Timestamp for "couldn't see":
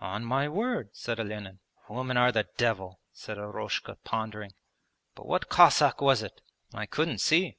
6.86-7.58